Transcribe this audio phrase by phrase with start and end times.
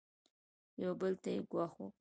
[0.83, 1.89] یو بل ته یې ګواښ وکړ.